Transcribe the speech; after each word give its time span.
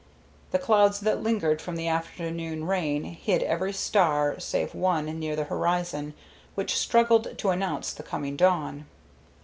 The 0.49 0.57
clouds 0.57 1.01
that 1.01 1.21
lingered 1.21 1.61
from 1.61 1.75
the 1.75 1.87
afternoon 1.87 2.65
rain 2.65 3.03
hid 3.03 3.43
every 3.43 3.71
star 3.71 4.39
save 4.39 4.73
one 4.73 5.05
near 5.19 5.35
the 5.35 5.43
horizon, 5.43 6.15
which 6.55 6.75
struggled 6.75 7.37
to 7.37 7.49
announce 7.51 7.93
the 7.93 8.01
coming 8.01 8.35
dawn. 8.35 8.87